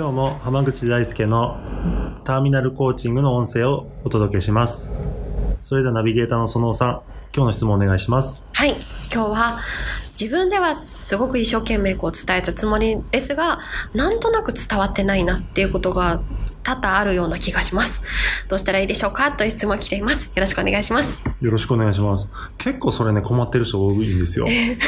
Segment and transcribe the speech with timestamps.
[0.00, 1.58] 今日も浜口大輔の
[2.24, 4.94] ターミナルコーチングの音声をお届けします。
[5.60, 6.90] それではナビゲーターの園尾さん
[7.36, 8.48] 今日の質問お願いします。
[8.54, 8.70] はい
[9.12, 9.58] 今日は
[10.18, 13.58] 自分ではすごく一生懸命こう伝えたつもりですが
[13.92, 16.22] なんとなく伝わってないなっていうことが
[16.62, 18.02] 多々あるような気がします。
[18.48, 19.32] どうしたらいいでしょうか？
[19.32, 20.28] という質問来ています。
[20.28, 21.22] よろしくお願いします。
[21.40, 22.30] よろしくお願いします。
[22.58, 24.46] 結構それね困ってる人多いんですよ。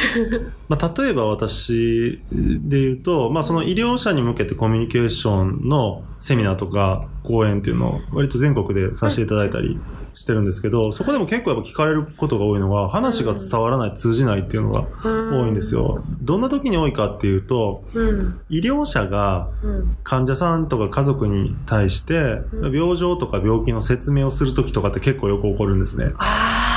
[0.69, 9.79] まあ例えば私で言うと、まあ、その医療者に向けてコミュニケーションのセミナーとか講演っていうのを割と全国でさせていただいたり
[10.13, 16.03] してるんですけど、そこでも結構やっぱ聞かれることが多いのが、話が伝わらない、通じないっていうのが多いんですよ。
[16.21, 17.83] どんな時に多いかっていうと、
[18.49, 19.49] 医療者が
[20.03, 22.41] 患者さんとか家族に対して、
[22.71, 26.13] 病状とか病気の説明をする時とかって結構よく起こるんですね。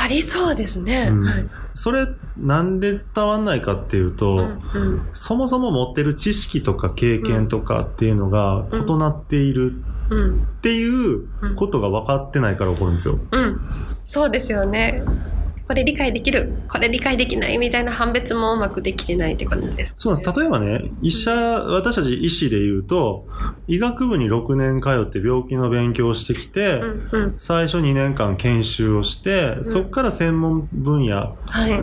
[0.07, 1.09] ありそうですね。
[1.11, 1.51] うん。
[1.75, 2.07] それ
[2.39, 11.27] なんで伝わんないかっていうと、うんうん、そもそも持ってる知識とか経験とかっていうのが異なっているっていう
[11.57, 13.19] ことが分かってないから起こるんですよ。
[13.33, 15.03] うん、そうですよね。
[15.67, 19.95] これ理解できる、これ理解できないみたいな判別もうまくできてないって感じです。
[19.97, 20.41] そうなんです。
[20.41, 23.27] 例えばね、医者、私たち医師で言うと、
[23.67, 31.36] 医学部に6年通って病気の勉強をしてきて、うんうん、最初2年間研修をして、うん、そこから専門分野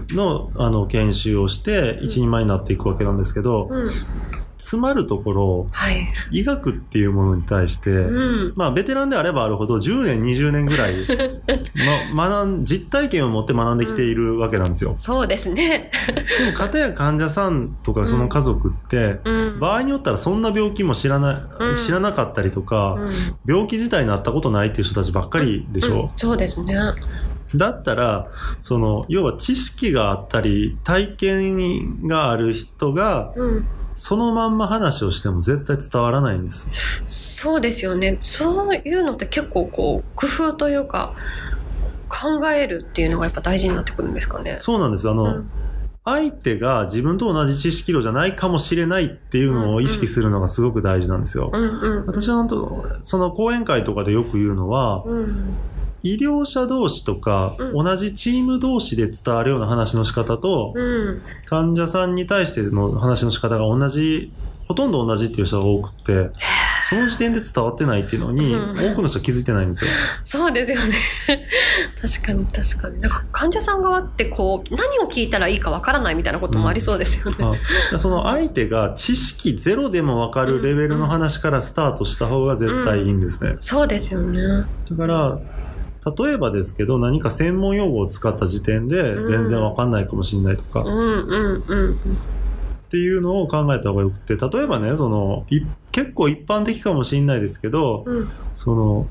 [0.09, 3.90] のはい、あの研修をして、一人前になっていくわけなんですけど、うん
[4.58, 10.94] 詰まるところ、はい、医学っていうものに対して、うん、まあ、ベテランであればあるほど、10年、20年ぐらい、
[12.16, 14.91] ま、学ん、実体験を持って学んできているわけなんですよ。
[14.91, 15.91] うん、そうですね。
[16.08, 22.97] でも、方や患者さんとかその家族って、うん、場合によったらそんな病気も知らない、知らなかったりとか、
[23.46, 26.03] 病気自体になったことないっていう人たちばっかりでしょ。
[26.03, 26.75] うそうですね。
[27.56, 28.28] だったら、
[28.59, 33.66] その、要は知識があったり、体験がある人が、うん
[33.96, 37.04] そのまんま話をしても絶対伝わらないんです。
[37.08, 38.18] そうですよね。
[38.22, 41.14] そういうのって結構こう、工夫というか、
[42.09, 44.58] 考えるっていうのがやっぱ大事になってくるんですかね。
[44.59, 45.09] そうなんです。
[45.09, 45.50] あの、うん、
[46.06, 51.50] 相手が自分と同じ知識量じゃないかもしれないっていうのを意識するのがすごく大事なんですよ。
[51.52, 55.56] うんうん、私は本当、その講演会とかでよく言うのは、うん
[56.03, 60.74] 医療者同士とか、同じチーム同士で伝わるような話の仕方と、
[61.46, 64.31] 患者さんに対しての話の仕方が同じ、
[64.68, 66.30] ほとんど同じっていう人が多くて、
[66.90, 69.91] その時点で伝わってないっていうのに、多くの人は気づいてないんですよ。
[70.25, 71.47] そうですよね。
[72.02, 73.00] 確かに確かに。
[73.00, 77.59] なんか患者さん側ってこう、何を聞いたらいいかわからないみたいなこともありそうですよね。
[77.94, 83.52] うん、その相手が知識ゼロでもわかるレベルの話からスタートした方が絶対いいんですね。
[83.52, 84.66] うん、そうですよね。
[84.91, 85.40] だから、
[86.06, 90.84] 例えばですけど、何か専門用語を使った時点で全然わかんないかもしれないとか、っ
[92.90, 95.46] ていうのを考えた方がよくて、例えばね、その、
[95.91, 99.08] 結構一般的かもしれないですけど、うん、その、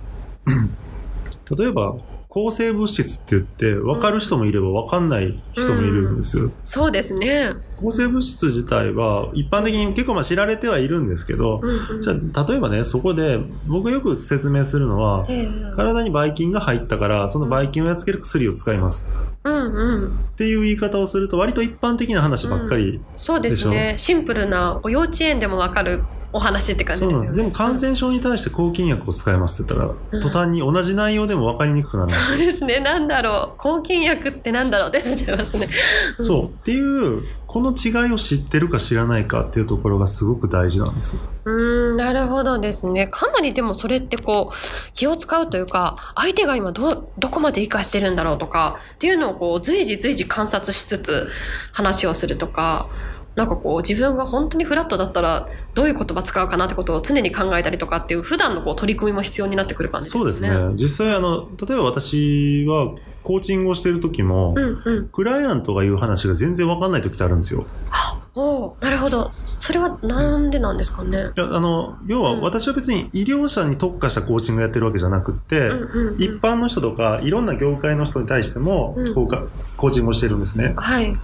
[1.59, 1.97] 例えば、
[2.29, 6.45] 抗生物質って言って、分かる人もいれば分かんない人もいるんですよ。
[6.45, 7.55] うん、そうですね。
[7.83, 19.09] 抗生物質自体は、一般的に結構まあ知られてはいるんですけど、うんうん、じゃあ、例えばね、そこで、僕よく説明するのは、えー、体にばい菌が入ったから、そのばい菌をやっつける薬を使います。
[19.45, 20.09] うんうん。
[20.09, 23.95] っていう言い方をすると、割と一般的な話ばっかり、うん、そうですね。
[23.97, 27.37] シンプルな、幼稚園でも分かるお話って感じね、そうなんです。
[27.37, 32.81] でも感染症に対して抗菌薬を使いますって言ったら、途端に同じ内容でも分かりにくくなるそうですね。
[32.81, 33.59] なんだろう。
[33.59, 35.69] 抗菌薬ってなんだろうってなっちゃいますね。
[36.21, 36.45] そう。
[36.47, 41.21] っていう、この違いを知ってるか知らないかっていうところがすごく大事なんです。
[41.45, 41.51] う
[41.93, 43.09] ん、なるほどですね。
[43.09, 51.29] かなりでもそれってこう、気を使うというか、相手が今ど、どこまで理解してるんだろうとか、っていうのをこう、随時随時観察しつつ
[51.73, 52.89] 話をするとか、
[53.35, 60.21] なんかこう自分が本当にフラットだったらどういう言葉使うかなってことを常に考えたりとかっていう普段のこう取り組みも必要になってくる感じですね。
[60.21, 60.75] そうですね。
[60.75, 67.67] 実際あの、例えば私はコーチングをしてる時も、うんうん、クライアントが言う話が全然わかんない時ってあるんですよ。
[68.35, 69.31] おなるほど。
[69.33, 71.19] それはなんでなんですかね？
[71.37, 80.73] いや、あの、要は私は別に医療者に特化したコーチングやってるわけじゃなくて、うんうんうん、一般の人とかいろんな業界の人に対しても、うん、コーチングをしてるんですね。
[80.77, 81.15] はい。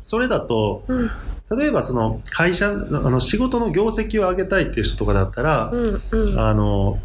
[0.00, 1.10] それだと、うん
[1.54, 6.98] 例えばその会社、あの仕事の業績を上げたいっていう人とかだったら、うんうんあの、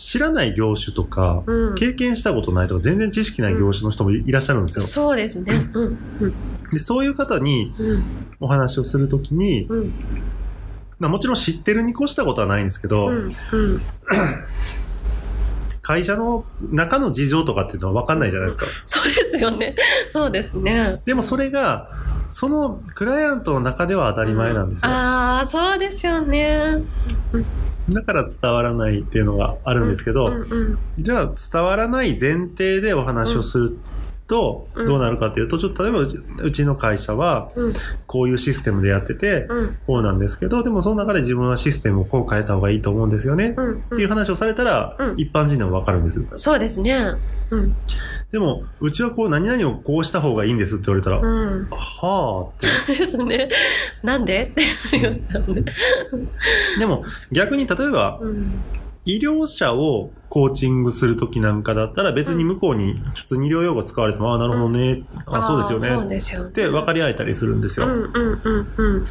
[0.00, 4.82] 知らない業種とか、うん経験したことないとか、全然知識ない業種の人もいいらっしゃるんですよ。
[4.82, 5.52] そうですね。
[5.74, 6.34] うんうん
[6.72, 8.02] でそういう方にうん
[8.40, 9.92] お話をするときに、うん
[10.98, 13.32] まあもちろん知ってるに越したことはないんですけど、うんうん
[15.82, 18.66] 会社の中の事情とかっていうのは分かんないじゃないですか。
[18.86, 19.74] そうですよね。
[20.12, 21.02] そうですね。
[21.04, 21.90] でもそれが、
[22.30, 24.90] そのクライアントの中では当たり前なんですよ。
[24.90, 26.82] ああ、そうですよね。
[27.88, 33.78] だから伝わらないっていうのがあるんですけど、うんうんじゃあ伝わらない前提でお話をする
[34.30, 37.72] とうんどうなるかっていうと、ちょっと例えばうちうちの会社はうん
[38.06, 43.54] こういうシステムでやってて、うんこうなんですけど、でもその中で自分はシステムをこう変えた方がいいと思うんですよね。
[43.56, 46.24] うんっていう話をされたら、うん一般人でもわかるんです。
[46.36, 46.96] そうですね。
[47.50, 47.76] うん
[48.30, 51.66] でも、うちはこう何々をこうした方がいいんですって言われたら、うん。
[51.68, 52.66] はあって。
[52.66, 53.48] そうですね。
[54.04, 54.44] なんで？
[54.44, 55.64] って言ったんで。
[56.78, 58.52] でも逆に例えばうん
[59.04, 65.02] 医療者をコーチングするときなんかだったら別に向こうに普通に医療用語使われても、ああ、なるほどね。
[65.26, 66.14] あそうですよあーそうね。
[66.14, 66.48] ですよね。
[66.50, 67.86] って分かり合えたりするんですよ。
[67.86, 69.04] うんうんうんうん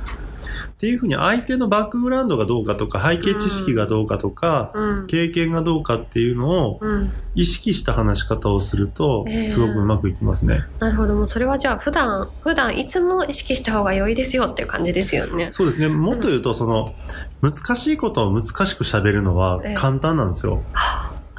[0.79, 7.11] っていうふうに相手のバックグラウンドがどうかとか背景知識がどうかとか、うん経験がどうかっていうのをうん。
[7.35, 10.59] 意識した話し方をするとええすごくうまくいきますね。
[10.79, 11.15] なるほど。
[11.15, 15.49] もうそれはじゃあ普段、普段いつも意識した方が良いですよっていう感じですよね。
[15.51, 15.87] そうですね。
[15.87, 16.93] もっと言うと、その、
[17.41, 20.63] 難しいことを難しく喋るのはええ簡単なんですよ。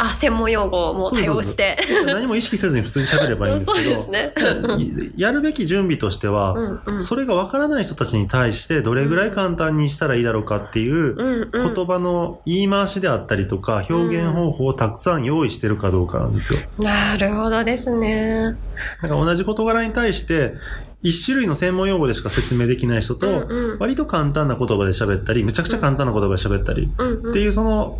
[0.03, 1.77] あ、専門用語も多用して。
[2.07, 4.35] 何も意識せずに普通に喋ればいいんですそうけど、 ですね。
[4.79, 7.01] い やるべき準備としては、うんうん。
[7.01, 11.75] それがわからない人たちに対してどれぐらい簡単にしたらいいだろうかっていううんうん。
[11.75, 16.61] 言葉の言い回しであったりとか表現方法をたくさん用意してるかどうかなんですよ。
[16.79, 18.43] なるほどですね。
[18.43, 20.55] なんか同じ事柄に対して
[21.03, 27.31] 一種類の専門用語でしか説明できない人とうんうん割と簡単な言葉で喋ったりめちゃくちゃ簡単な言葉で喋ったりうんうん。
[27.31, 27.99] っていうその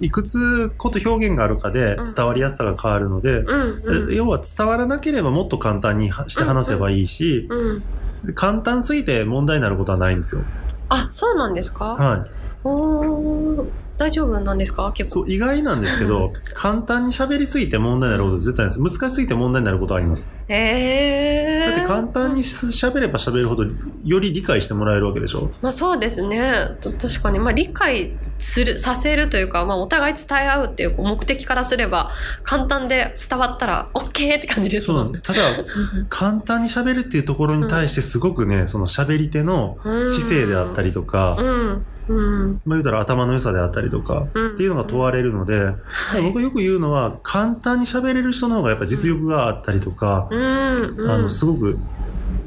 [0.00, 4.14] いくつこと表現があるかで伝わりやすさが変わるので、うんうん。
[4.14, 7.74] 要は伝わらなければもっと簡単にして話せばいいし、う
[8.30, 8.34] ん。
[8.34, 10.42] 簡単すぎて問題になることはないんですよ。
[10.88, 11.84] あ、そうなんですか？
[11.94, 12.30] はい。
[12.64, 13.64] おー
[14.00, 14.90] 大丈夫なんですか？
[14.92, 15.20] 結構。
[15.20, 18.80] そう、意外なんですけど、 簡単に喋りすぎて問題になることは絶対です。
[18.80, 20.32] 難しすぎて問題になることはあります。
[20.48, 23.64] へーだって簡単に喋れば喋るほど、
[24.04, 25.50] より理解してもらえるわけでしょ？
[25.62, 26.40] まあそうですね。
[26.82, 27.38] 確かに。
[27.38, 32.10] まあ理解する、させるというか、まあお互い伝え合うっていう目的からすれば、
[32.42, 35.20] 簡単で伝わったら OK って感じですもんね。
[35.22, 35.64] そうなんただ、
[36.08, 39.76] 簡単に喋るっていうところに対してすごくね、その喋り手の
[40.10, 41.46] 知性であったりとか、うん。
[41.46, 41.86] うん。
[42.64, 51.78] まあ言うたら頭の良さであったりとか、うんっていうのが問われるので、はい僕よく言うのは、簡単に喋れる人の方がやっぱ実力があったりとか、あの、すごく、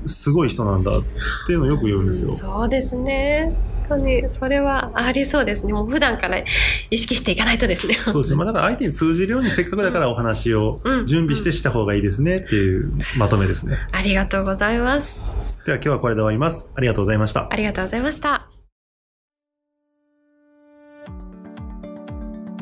[0.06, 1.04] すごい人なんだっ
[1.48, 2.36] ていうのをよく言うんですよ。
[2.36, 3.56] そうですね。
[3.88, 5.74] 確かに、それはありそうですね。
[5.74, 6.42] もう普段から
[6.89, 7.94] 意識していかないとですね。
[8.07, 8.38] そうですね。
[8.38, 13.77] まあだから相手に通じるようにせっかくだからお話をうん準備してした方がいいですねっていうまとめですね。
[13.92, 15.21] ありがとうございます。
[15.65, 16.69] では今日はこれで終わります。
[16.75, 17.48] ありがとうございました。
[17.50, 18.52] ありがとうございました。